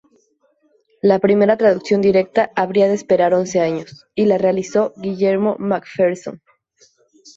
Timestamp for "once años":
3.35-4.07